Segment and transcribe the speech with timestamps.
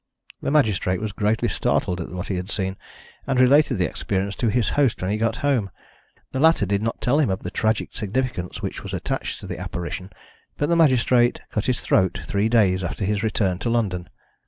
[0.41, 2.75] The magistrate was greatly startled at what he had seen,
[3.27, 5.69] and related the experience to his host when he got home.
[6.31, 9.59] The latter did not tell him of the tragic significance which was attached to the
[9.59, 10.09] apparition,
[10.57, 14.09] but the magistrate cut his throat three days after his return to London.